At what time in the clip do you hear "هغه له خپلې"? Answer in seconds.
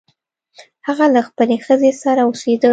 0.87-1.55